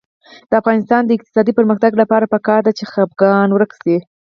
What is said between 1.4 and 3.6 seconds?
پرمختګ لپاره پکار ده چې خپګان